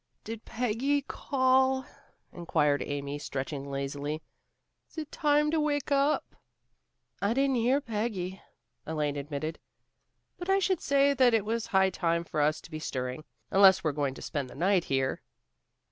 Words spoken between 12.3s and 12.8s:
us to be